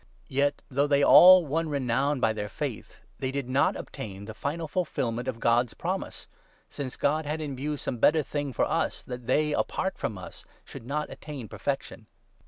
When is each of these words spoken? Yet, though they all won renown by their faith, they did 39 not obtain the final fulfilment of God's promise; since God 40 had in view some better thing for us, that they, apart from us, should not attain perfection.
Yet, 0.29 0.63
though 0.67 0.87
they 0.87 1.03
all 1.03 1.45
won 1.45 1.69
renown 1.69 2.19
by 2.19 2.33
their 2.33 2.49
faith, 2.49 3.01
they 3.19 3.29
did 3.29 3.45
39 3.45 3.53
not 3.53 3.75
obtain 3.75 4.25
the 4.25 4.33
final 4.33 4.67
fulfilment 4.67 5.27
of 5.27 5.39
God's 5.39 5.75
promise; 5.75 6.25
since 6.67 6.95
God 6.97 7.25
40 7.25 7.29
had 7.29 7.39
in 7.41 7.55
view 7.55 7.77
some 7.77 7.97
better 7.99 8.23
thing 8.23 8.51
for 8.51 8.65
us, 8.65 9.03
that 9.03 9.27
they, 9.27 9.53
apart 9.53 9.99
from 9.99 10.17
us, 10.17 10.43
should 10.65 10.87
not 10.87 11.11
attain 11.11 11.47
perfection. 11.47 12.07